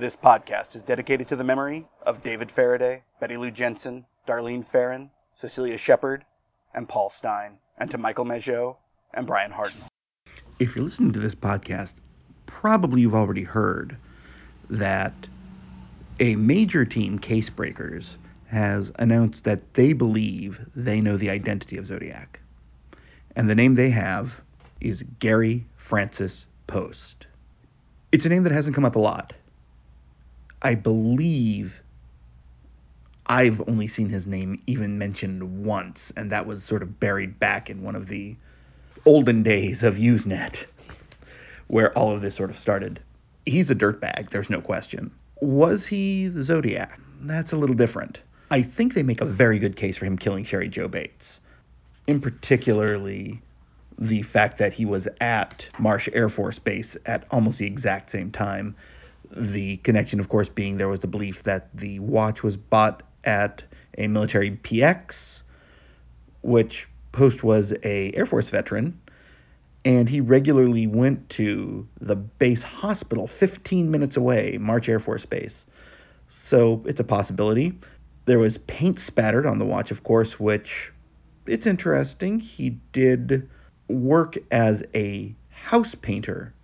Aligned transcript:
This 0.00 0.16
podcast 0.16 0.74
is 0.76 0.80
dedicated 0.80 1.28
to 1.28 1.36
the 1.36 1.44
memory 1.44 1.86
of 2.06 2.22
David 2.22 2.50
Faraday, 2.50 3.02
Betty 3.20 3.36
Lou 3.36 3.50
Jensen, 3.50 4.06
Darlene 4.26 4.64
Ferrin, 4.64 5.10
Cecilia 5.38 5.76
Shepard, 5.76 6.24
and 6.72 6.88
Paul 6.88 7.10
Stine, 7.10 7.58
and 7.76 7.90
to 7.90 7.98
Michael 7.98 8.24
Mageau 8.24 8.76
and 9.12 9.26
Brian 9.26 9.50
Harden. 9.50 9.82
If 10.58 10.74
you're 10.74 10.86
listening 10.86 11.12
to 11.12 11.20
this 11.20 11.34
podcast, 11.34 11.96
probably 12.46 13.02
you've 13.02 13.14
already 13.14 13.42
heard 13.42 13.98
that 14.70 15.12
a 16.18 16.34
major 16.34 16.86
team, 16.86 17.18
Casebreakers, 17.18 18.16
has 18.46 18.90
announced 18.98 19.44
that 19.44 19.74
they 19.74 19.92
believe 19.92 20.66
they 20.74 21.02
know 21.02 21.18
the 21.18 21.28
identity 21.28 21.76
of 21.76 21.86
Zodiac. 21.86 22.40
And 23.36 23.50
the 23.50 23.54
name 23.54 23.74
they 23.74 23.90
have 23.90 24.40
is 24.80 25.04
Gary 25.18 25.66
Francis 25.76 26.46
Post. 26.68 27.26
It's 28.12 28.24
a 28.24 28.30
name 28.30 28.44
that 28.44 28.52
hasn't 28.52 28.74
come 28.74 28.86
up 28.86 28.96
a 28.96 28.98
lot. 28.98 29.34
I 30.62 30.74
believe 30.74 31.82
I've 33.26 33.62
only 33.68 33.88
seen 33.88 34.08
his 34.08 34.26
name 34.26 34.60
even 34.66 34.98
mentioned 34.98 35.64
once, 35.64 36.12
and 36.16 36.32
that 36.32 36.46
was 36.46 36.64
sort 36.64 36.82
of 36.82 37.00
buried 37.00 37.38
back 37.38 37.70
in 37.70 37.82
one 37.82 37.94
of 37.96 38.08
the 38.08 38.36
olden 39.06 39.42
days 39.42 39.82
of 39.82 39.94
Usenet, 39.96 40.66
where 41.68 41.96
all 41.96 42.12
of 42.12 42.20
this 42.20 42.34
sort 42.34 42.50
of 42.50 42.58
started. 42.58 43.00
He's 43.46 43.70
a 43.70 43.74
dirtbag, 43.74 44.30
there's 44.30 44.50
no 44.50 44.60
question. 44.60 45.10
Was 45.40 45.86
he 45.86 46.28
the 46.28 46.44
Zodiac? 46.44 47.00
That's 47.22 47.52
a 47.52 47.56
little 47.56 47.76
different. 47.76 48.20
I 48.50 48.62
think 48.62 48.94
they 48.94 49.02
make 49.02 49.20
a 49.20 49.26
very 49.26 49.58
good 49.58 49.76
case 49.76 49.96
for 49.96 50.04
him 50.04 50.18
killing 50.18 50.44
Cheri 50.44 50.68
Jo 50.68 50.88
Bates. 50.88 51.40
In 52.06 52.20
particularly 52.20 53.40
the 53.98 54.22
fact 54.22 54.58
that 54.58 54.72
he 54.72 54.84
was 54.84 55.06
at 55.20 55.68
March 55.78 56.08
Air 56.12 56.28
Force 56.28 56.58
Base 56.58 56.96
at 57.06 57.24
almost 57.30 57.58
the 57.58 57.66
exact 57.66 58.10
same 58.10 58.30
time 58.30 58.74
the 59.30 59.76
connection, 59.78 60.20
of 60.20 60.28
course, 60.28 60.48
being 60.48 60.76
there 60.76 60.88
was 60.88 61.00
the 61.00 61.06
belief 61.06 61.42
that 61.44 61.68
the 61.76 61.98
watch 62.00 62.42
was 62.42 62.56
bought 62.56 63.02
at 63.24 63.62
a 63.98 64.08
military 64.08 64.52
PX, 64.52 65.42
which 66.42 66.88
Post 67.12 67.42
was 67.42 67.72
a 67.82 68.12
Air 68.14 68.26
Force 68.26 68.48
veteran, 68.48 68.98
and 69.84 70.08
he 70.08 70.20
regularly 70.20 70.86
went 70.86 71.28
to 71.30 71.86
the 72.00 72.16
base 72.16 72.62
hospital 72.62 73.26
15 73.26 73.90
minutes 73.90 74.16
away, 74.16 74.58
March 74.60 74.88
Air 74.88 75.00
Force 75.00 75.26
Base. 75.26 75.66
So 76.28 76.82
it's 76.86 77.00
a 77.00 77.04
possibility. 77.04 77.78
There 78.26 78.38
was 78.38 78.58
paint 78.58 79.00
spattered 79.00 79.46
on 79.46 79.58
the 79.58 79.64
watch, 79.64 79.90
of 79.90 80.04
course, 80.04 80.38
which 80.38 80.92
it's 81.46 81.66
interesting. 81.66 82.38
He 82.38 82.78
did 82.92 83.48
work 83.88 84.36
as 84.50 84.84
a 84.94 85.34
house 85.48 85.94
painter 85.94 86.54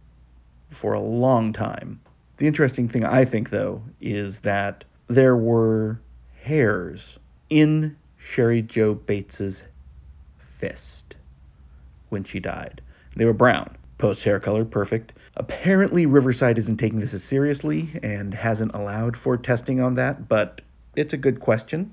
for 0.70 0.92
a 0.92 1.00
long 1.00 1.52
time. 1.52 2.00
The 2.38 2.46
interesting 2.46 2.88
thing, 2.88 3.04
I 3.04 3.24
think, 3.24 3.50
though, 3.50 3.82
is 4.00 4.40
that 4.40 4.84
there 5.08 5.36
were 5.36 5.98
hairs 6.42 7.18
in 7.48 7.96
Cheri 8.18 8.62
Jo 8.62 8.94
Bates's 8.94 9.62
fist 10.38 11.16
when 12.10 12.24
she 12.24 12.40
died. 12.40 12.80
They 13.14 13.24
were 13.24 13.32
brown. 13.32 13.76
Post 13.98 14.24
hair 14.24 14.38
color, 14.38 14.64
perfect. 14.64 15.14
Apparently, 15.36 16.04
Riverside 16.04 16.58
isn't 16.58 16.76
taking 16.76 17.00
this 17.00 17.14
as 17.14 17.24
seriously 17.24 17.88
and 18.02 18.34
hasn't 18.34 18.74
allowed 18.74 19.16
for 19.16 19.38
testing 19.38 19.80
on 19.80 19.94
that, 19.94 20.28
but 20.28 20.60
it's 20.96 21.14
a 21.14 21.18
good 21.18 21.40
question. 21.40 21.90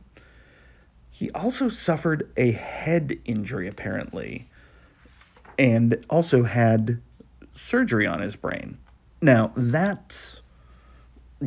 He 1.12 1.32
also 1.32 1.70
suffered 1.70 2.30
a 2.36 2.52
head 2.52 3.18
injury, 3.24 3.70
apparently, 3.70 4.48
and 5.58 6.04
also 6.10 6.44
had 6.44 7.00
surgery 7.56 8.06
on 8.06 8.20
his 8.20 8.36
brain. 8.36 8.78
Now, 9.24 9.54
that's 9.56 10.42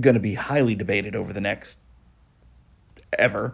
going 0.01 0.15
to 0.15 0.21
be 0.21 0.33
highly 0.33 0.75
debated 0.75 1.15
over 1.15 1.35
the 1.35 1.43
next 1.43 1.77
ever. 3.19 3.53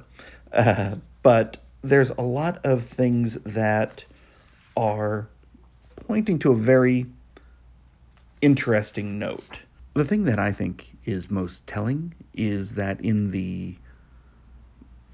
Uh, 0.53 0.95
but 1.25 1.56
there's 1.83 2.11
a 2.11 2.23
lot 2.23 2.65
of 2.65 2.84
things 2.84 3.37
that 3.45 4.05
are 4.77 5.27
pointing 6.06 6.38
to 6.38 6.53
a 6.53 6.55
very 6.55 7.06
interesting 8.41 9.19
note. 9.19 9.59
The 9.94 10.05
thing 10.05 10.22
that 10.27 10.39
I 10.39 10.53
think 10.53 10.97
is 11.04 11.28
most 11.28 11.66
telling 11.66 12.15
is 12.33 12.75
that 12.75 13.00
in 13.00 13.33
the 13.33 13.75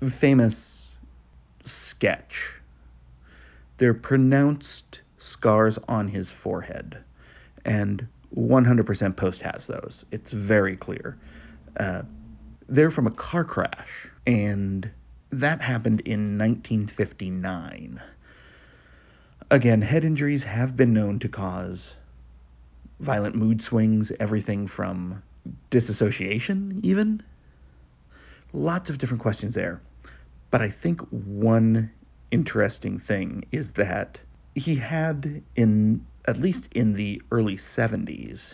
famous 0.07 0.97
sketch, 1.65 2.51
they're 3.79 3.95
pronounced 3.95 5.01
scars 5.19 5.79
on 5.89 6.09
his 6.09 6.31
forehead. 6.31 6.99
And 7.65 8.07
100% 8.37 9.17
Post 9.17 9.43
has 9.43 9.67
those. 9.67 10.05
It's 10.11 10.31
very 10.31 10.77
clear. 10.77 11.19
Uh, 11.79 12.03
they're 12.69 12.91
from 12.91 13.07
a 13.07 13.11
car 13.11 13.45
crash, 13.45 14.09
and 14.27 14.91
that 15.31 15.61
happened 15.61 16.01
in 16.01 16.39
1959. 16.39 18.01
Again, 19.51 19.81
head 19.81 20.05
injuries 20.05 20.43
have 20.43 20.77
been 20.77 20.93
known 20.93 21.19
to 21.21 21.29
cause 21.29 21.95
violent 23.01 23.35
mood 23.35 23.63
swings, 23.63 24.13
everything 24.21 24.67
from 24.67 25.23
disassociation, 25.71 26.81
even. 26.83 27.23
Lots 28.53 28.91
of 28.91 28.99
different 28.99 29.23
questions 29.23 29.55
there. 29.55 29.81
But 30.51 30.63
I 30.63 30.69
think 30.69 31.01
one 31.11 31.91
interesting 32.31 32.99
thing 32.99 33.45
is 33.53 33.73
that 33.73 34.19
he 34.55 34.75
had 34.77 35.43
in 35.57 36.05
at 36.29 36.37
least 36.37 36.69
in 36.73 36.93
the 36.93 37.23
early 37.33 37.57
70s, 37.57 38.53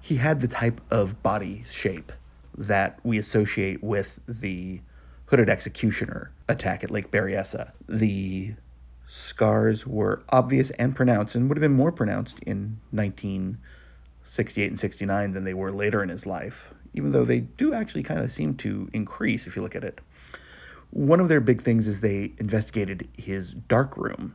he 0.00 0.16
had 0.16 0.40
the 0.40 0.48
type 0.48 0.80
of 0.90 1.22
body 1.22 1.62
shape 1.70 2.10
that 2.58 2.98
we 3.04 3.16
associate 3.16 3.80
with 3.80 4.18
the 4.26 4.80
hooded 5.26 5.48
executioner 5.48 6.32
attack 6.48 6.82
at 6.82 6.90
Lake 6.90 7.12
Berryessa. 7.12 7.70
The 7.88 8.54
scars 9.08 9.86
were 9.86 10.24
obvious 10.30 10.70
and 10.70 10.96
pronounced 10.96 11.36
and 11.36 11.48
would 11.48 11.56
have 11.56 11.62
been 11.62 11.72
more 11.72 11.92
pronounced 11.92 12.40
in 12.40 12.76
1968 12.90 14.66
and 14.66 14.80
69 14.80 15.32
than 15.32 15.44
they 15.44 15.54
were 15.54 15.70
later 15.70 16.02
in 16.02 16.08
his 16.08 16.26
life, 16.26 16.74
even 16.92 17.12
though 17.12 17.24
they 17.24 17.38
do 17.40 17.72
actually 17.72 18.02
kind 18.02 18.18
of 18.18 18.32
seem 18.32 18.56
to 18.56 18.90
increase 18.92 19.46
if 19.46 19.54
you 19.54 19.62
look 19.62 19.76
at 19.76 19.84
it. 19.84 20.00
One 20.90 21.20
of 21.20 21.28
their 21.28 21.40
big 21.40 21.62
things 21.62 21.86
is 21.86 22.00
they 22.00 22.32
investigated 22.38 23.08
his 23.16 23.52
dark 23.68 23.96
room 23.96 24.34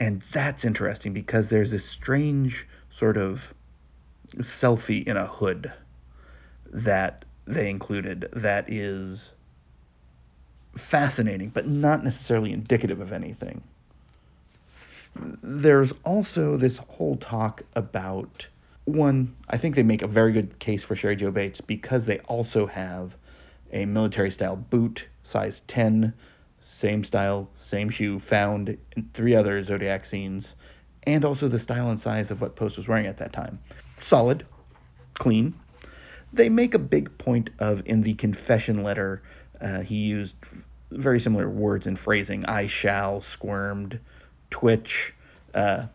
and 0.00 0.22
that's 0.32 0.64
interesting 0.64 1.12
because 1.12 1.48
there's 1.48 1.70
this 1.70 1.84
strange 1.84 2.66
sort 2.90 3.18
of 3.18 3.52
selfie 4.38 5.06
in 5.06 5.16
a 5.16 5.26
hood 5.26 5.70
that 6.72 7.24
they 7.46 7.68
included 7.68 8.28
that 8.32 8.64
is 8.72 9.30
fascinating, 10.76 11.50
but 11.50 11.66
not 11.66 12.02
necessarily 12.02 12.52
indicative 12.52 13.00
of 13.00 13.12
anything. 13.12 13.62
There's 15.42 15.92
also 16.04 16.56
this 16.56 16.78
whole 16.78 17.16
talk 17.16 17.62
about 17.74 18.46
one, 18.84 19.36
I 19.48 19.56
think 19.56 19.74
they 19.74 19.82
make 19.82 20.02
a 20.02 20.06
very 20.06 20.32
good 20.32 20.58
case 20.60 20.82
for 20.82 20.94
Cheri 20.94 21.16
Jo 21.16 21.30
Bates 21.30 21.60
because 21.60 22.06
they 22.06 22.20
also 22.20 22.66
have 22.66 23.16
a 23.72 23.84
military 23.84 24.30
style 24.30 24.56
boot, 24.56 25.06
size 25.24 25.62
10, 25.68 26.14
same 26.80 27.04
style, 27.04 27.48
same 27.56 27.90
shoe, 27.90 28.18
found 28.18 28.76
in 28.96 29.10
three 29.12 29.34
other 29.34 29.62
Zodiac 29.62 30.06
scenes, 30.06 30.54
and 31.04 31.24
also 31.24 31.46
the 31.46 31.58
style 31.58 31.90
and 31.90 32.00
size 32.00 32.30
of 32.30 32.40
what 32.40 32.56
Post 32.56 32.78
was 32.78 32.88
wearing 32.88 33.06
at 33.06 33.18
that 33.18 33.32
time. 33.32 33.58
Solid, 34.00 34.46
clean. 35.14 35.54
They 36.32 36.48
make 36.48 36.74
a 36.74 36.78
big 36.78 37.16
point 37.18 37.50
of 37.58 37.82
in 37.84 38.02
the 38.02 38.14
confession 38.14 38.82
letter, 38.82 39.22
uh, 39.60 39.80
he 39.80 39.96
used 39.96 40.34
very 40.90 41.20
similar 41.20 41.48
words 41.48 41.86
and 41.86 41.98
phrasing. 41.98 42.44
I 42.46 42.66
shall, 42.66 43.20
squirmed, 43.20 44.00
twitch, 44.50 45.12
uh, 45.54 45.86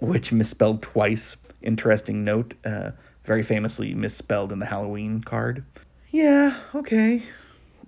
which 0.00 0.32
misspelled 0.32 0.82
twice. 0.82 1.36
Interesting 1.62 2.24
note, 2.24 2.54
uh, 2.64 2.90
very 3.24 3.42
famously 3.42 3.94
misspelled 3.94 4.52
in 4.52 4.58
the 4.58 4.66
Halloween 4.66 5.22
card. 5.22 5.64
Yeah, 6.10 6.58
okay. 6.74 7.22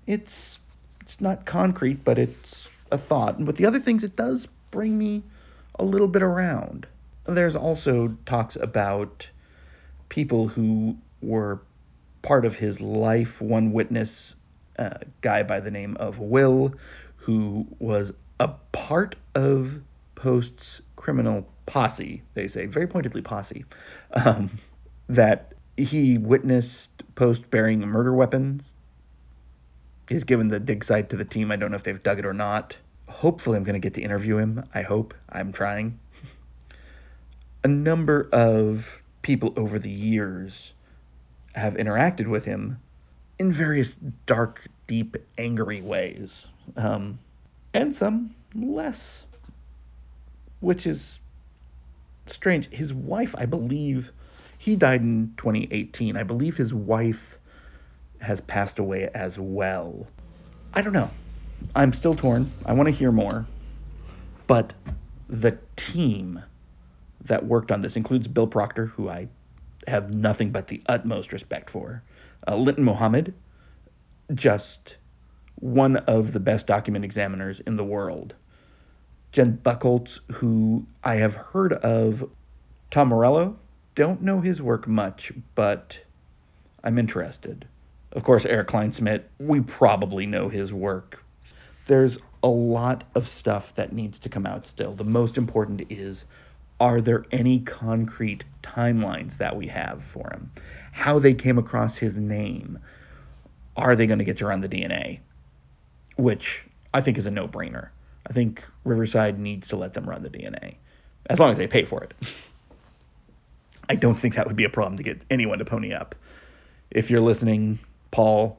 It's 0.06 0.58
it's 1.08 1.22
not 1.22 1.46
concrete, 1.46 2.04
but 2.04 2.18
it's 2.18 2.68
a 2.92 2.98
thought. 2.98 3.38
And 3.38 3.46
with 3.46 3.56
the 3.56 3.64
other 3.64 3.80
things, 3.80 4.04
it 4.04 4.14
does 4.14 4.46
bring 4.70 4.98
me 4.98 5.22
a 5.78 5.84
little 5.84 6.06
bit 6.06 6.22
around. 6.22 6.86
There's 7.24 7.56
also 7.56 8.14
talks 8.26 8.56
about 8.56 9.26
people 10.10 10.48
who 10.48 10.98
were 11.22 11.62
part 12.20 12.44
of 12.44 12.56
his 12.56 12.82
life. 12.82 13.40
One 13.40 13.72
witness, 13.72 14.34
a 14.76 15.00
guy 15.22 15.42
by 15.42 15.60
the 15.60 15.70
name 15.70 15.96
of 15.98 16.18
Will, 16.18 16.74
who 17.16 17.66
was 17.78 18.12
a 18.38 18.48
part 18.72 19.16
of 19.34 19.80
Post's 20.14 20.82
criminal 20.96 21.48
posse, 21.64 22.22
they 22.34 22.48
say, 22.48 22.66
very 22.66 22.86
pointedly 22.86 23.22
posse, 23.22 23.64
um, 24.12 24.50
that 25.08 25.54
he 25.78 26.18
witnessed 26.18 26.90
Post 27.14 27.50
bearing 27.50 27.80
murder 27.80 28.12
weapons 28.12 28.62
he's 30.08 30.24
given 30.24 30.48
the 30.48 30.58
dig 30.58 30.84
site 30.84 31.10
to 31.10 31.16
the 31.16 31.24
team. 31.24 31.50
I 31.50 31.56
don't 31.56 31.70
know 31.70 31.76
if 31.76 31.82
they've 31.82 32.02
dug 32.02 32.18
it 32.18 32.26
or 32.26 32.34
not. 32.34 32.76
Hopefully, 33.08 33.56
I'm 33.56 33.64
going 33.64 33.74
to 33.74 33.80
get 33.80 33.94
to 33.94 34.02
interview 34.02 34.36
him. 34.36 34.64
I 34.74 34.82
hope. 34.82 35.14
I'm 35.30 35.52
trying. 35.52 35.98
A 37.64 37.68
number 37.68 38.28
of 38.32 39.02
people 39.22 39.52
over 39.56 39.78
the 39.78 39.90
years 39.90 40.72
have 41.54 41.74
interacted 41.74 42.26
with 42.26 42.44
him 42.44 42.78
in 43.38 43.52
various 43.52 43.94
dark, 44.26 44.66
deep, 44.86 45.16
angry 45.36 45.80
ways, 45.80 46.46
um, 46.76 47.18
and 47.74 47.94
some 47.94 48.34
less, 48.54 49.24
which 50.60 50.86
is 50.86 51.18
strange. 52.26 52.68
His 52.70 52.92
wife, 52.92 53.34
I 53.38 53.46
believe, 53.46 54.12
he 54.58 54.76
died 54.76 55.02
in 55.02 55.32
2018. 55.36 56.16
I 56.16 56.22
believe 56.22 56.56
his 56.56 56.74
wife 56.74 57.37
has 58.20 58.40
passed 58.42 58.78
away 58.78 59.08
as 59.14 59.38
well. 59.38 60.06
I 60.74 60.82
don't 60.82 60.92
know. 60.92 61.10
I'm 61.74 61.92
still 61.92 62.14
torn. 62.14 62.50
I 62.64 62.72
want 62.72 62.86
to 62.86 62.92
hear 62.92 63.12
more. 63.12 63.46
But 64.46 64.72
the 65.28 65.58
team 65.76 66.42
that 67.24 67.46
worked 67.46 67.70
on 67.70 67.82
this 67.82 67.96
includes 67.96 68.28
Bill 68.28 68.46
Proctor, 68.46 68.86
who 68.86 69.08
I 69.08 69.28
have 69.86 70.12
nothing 70.12 70.50
but 70.50 70.68
the 70.68 70.82
utmost 70.86 71.32
respect 71.32 71.70
for, 71.70 72.02
uh, 72.46 72.56
Linton 72.56 72.84
Mohammed, 72.84 73.34
just 74.34 74.96
one 75.56 75.96
of 75.96 76.32
the 76.32 76.40
best 76.40 76.66
document 76.66 77.04
examiners 77.04 77.60
in 77.60 77.76
the 77.76 77.84
world. 77.84 78.34
Jen 79.32 79.58
Buchholz, 79.62 80.20
who 80.32 80.86
I 81.04 81.16
have 81.16 81.34
heard 81.34 81.72
of, 81.72 82.30
Tom 82.90 83.08
Morello, 83.08 83.58
don't 83.94 84.22
know 84.22 84.40
his 84.40 84.62
work 84.62 84.86
much, 84.86 85.32
but 85.54 85.98
I'm 86.84 86.98
interested. 86.98 87.66
Of 88.12 88.24
course, 88.24 88.46
Eric 88.46 88.68
Kleinsmith, 88.68 89.22
we 89.38 89.60
probably 89.60 90.26
know 90.26 90.48
his 90.48 90.72
work. 90.72 91.22
There's 91.86 92.18
a 92.42 92.48
lot 92.48 93.04
of 93.14 93.28
stuff 93.28 93.74
that 93.74 93.92
needs 93.92 94.18
to 94.20 94.28
come 94.28 94.46
out 94.46 94.66
still. 94.66 94.94
The 94.94 95.04
most 95.04 95.36
important 95.36 95.82
is 95.90 96.24
are 96.80 97.00
there 97.00 97.24
any 97.32 97.60
concrete 97.60 98.44
timelines 98.62 99.38
that 99.38 99.56
we 99.56 99.66
have 99.66 100.04
for 100.04 100.30
him? 100.32 100.50
How 100.92 101.18
they 101.18 101.34
came 101.34 101.58
across 101.58 101.96
his 101.96 102.18
name? 102.18 102.78
Are 103.76 103.96
they 103.96 104.06
going 104.06 104.20
to 104.20 104.24
get 104.24 104.38
to 104.38 104.46
run 104.46 104.60
the 104.60 104.68
DNA? 104.68 105.18
Which 106.16 106.62
I 106.94 107.00
think 107.00 107.18
is 107.18 107.26
a 107.26 107.30
no 107.30 107.48
brainer. 107.48 107.88
I 108.26 108.32
think 108.32 108.62
Riverside 108.84 109.38
needs 109.38 109.68
to 109.68 109.76
let 109.76 109.94
them 109.94 110.08
run 110.08 110.22
the 110.22 110.30
DNA, 110.30 110.76
as 111.26 111.38
long 111.38 111.50
as 111.50 111.58
they 111.58 111.66
pay 111.66 111.84
for 111.84 112.04
it. 112.04 112.14
I 113.88 113.94
don't 113.94 114.16
think 114.16 114.34
that 114.34 114.46
would 114.46 114.56
be 114.56 114.64
a 114.64 114.70
problem 114.70 114.96
to 114.98 115.02
get 115.02 115.24
anyone 115.30 115.58
to 115.58 115.64
pony 115.64 115.92
up. 115.92 116.14
If 116.90 117.10
you're 117.10 117.20
listening, 117.20 117.78
Paul, 118.10 118.58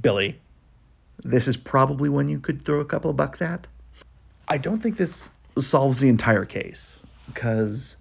Billy, 0.00 0.40
this 1.22 1.48
is 1.48 1.56
probably 1.56 2.08
one 2.08 2.28
you 2.28 2.40
could 2.40 2.64
throw 2.64 2.80
a 2.80 2.84
couple 2.84 3.10
of 3.10 3.16
bucks 3.16 3.42
at. 3.42 3.66
I 4.48 4.58
don't 4.58 4.82
think 4.82 4.96
this 4.96 5.30
solves 5.60 6.00
the 6.00 6.08
entire 6.08 6.44
case 6.44 7.00
because, 7.26 7.96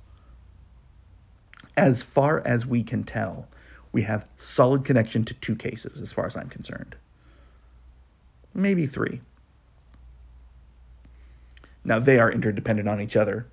as 1.77 2.03
far 2.03 2.41
as 2.45 2.65
we 2.65 2.83
can 2.83 3.03
tell, 3.03 3.47
we 3.91 4.01
have 4.03 4.25
solid 4.41 4.83
connection 4.85 5.23
to 5.25 5.33
two 5.35 5.55
cases, 5.55 6.01
as 6.01 6.11
far 6.11 6.25
as 6.25 6.35
I'm 6.35 6.49
concerned. 6.49 6.95
Maybe 8.53 8.87
three. 8.87 9.21
Now, 11.85 11.99
they 11.99 12.19
are 12.19 12.31
interdependent 12.31 12.87
on 12.87 13.01
each 13.01 13.15
other. 13.15 13.45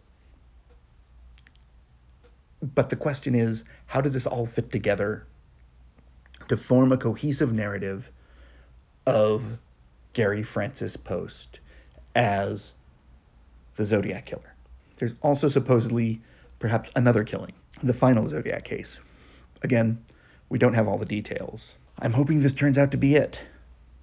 But 2.63 2.91
the 2.91 2.97
question 2.97 3.35
is 3.35 3.65
how 3.87 4.01
does 4.01 4.13
this 4.13 4.27
all 4.27 4.47
fit 4.47 4.71
together 4.71 5.27
to 6.51 6.57
form 6.57 6.91
a 6.91 6.97
cohesive 6.97 7.53
narrative 7.53 8.11
of 9.07 9.45
Gary 10.15 10.43
Francis 10.43 10.97
Post 10.97 11.61
as 12.17 12.73
the 13.77 13.85
Zodiac 13.85 14.27
Killer? 14.27 14.53
There's 14.97 15.15
also 15.23 15.49
supposedly 15.49 16.21
perhaps 16.59 16.91
another 16.97 17.23
killing, 17.23 17.53
the 17.85 17.95
final 17.95 18.29
Zodiac 18.29 18.65
case. 18.65 18.99
Again, 19.63 20.05
we 20.49 20.59
don't 20.59 20.75
have 20.75 20.89
all 20.89 20.99
the 20.99 21.07
details. 21.07 21.75
I'm 22.01 22.13
hoping 22.13 22.43
this 22.43 22.53
turns 22.53 22.79
out 22.79 22.91
to 22.91 22.97
be 22.97 23.15
it, 23.15 23.41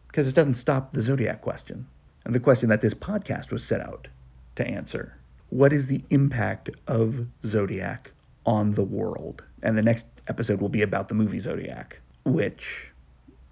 because 0.07 0.29
it 0.29 0.35
doesn't 0.35 0.53
stop 0.53 0.93
the 0.93 1.01
Zodiac 1.01 1.41
question, 1.41 1.85
and 2.23 2.33
the 2.33 2.39
question 2.39 2.69
that 2.69 2.79
this 2.79 2.93
podcast 2.93 3.51
was 3.51 3.61
set 3.61 3.81
out 3.81 4.07
to 4.55 4.65
answer. 4.65 5.17
What 5.49 5.73
is 5.73 5.87
the 5.87 6.01
impact 6.11 6.69
of 6.87 7.27
Zodiac 7.45 8.09
on 8.45 8.71
the 8.71 8.85
world? 8.85 9.43
And 9.63 9.77
the 9.77 9.81
next 9.81 10.05
episode 10.29 10.61
will 10.61 10.69
be 10.69 10.81
about 10.83 11.09
the 11.09 11.15
movie 11.15 11.39
Zodiac, 11.39 11.99
which 12.27 12.91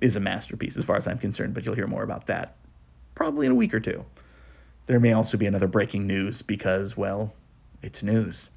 is 0.01 0.15
a 0.15 0.19
masterpiece 0.19 0.77
as 0.77 0.85
far 0.85 0.97
as 0.97 1.07
I'm 1.07 1.17
concerned, 1.17 1.53
but 1.53 1.65
you'll 1.65 1.75
hear 1.75 1.87
more 1.87 2.03
about 2.03 2.27
that 2.27 2.55
probably 3.15 3.45
in 3.45 3.51
a 3.51 3.55
week 3.55 3.73
or 3.73 3.79
two. 3.79 4.05
There 4.87 4.99
may 4.99 5.13
also 5.13 5.37
be 5.37 5.45
another 5.47 5.67
breaking 5.67 6.05
news 6.05 6.41
because, 6.41 6.95
well, 6.95 7.33
it's 7.81 8.03
news. 8.03 8.49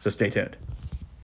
So 0.00 0.10
stay 0.10 0.30
tuned. 0.30 0.56